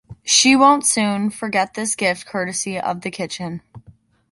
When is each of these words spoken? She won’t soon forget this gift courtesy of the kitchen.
She 0.23 0.55
won’t 0.55 0.83
soon 0.83 1.29
forget 1.29 1.75
this 1.75 1.93
gift 1.95 2.25
courtesy 2.25 2.79
of 2.79 3.01
the 3.01 3.11
kitchen. 3.11 3.61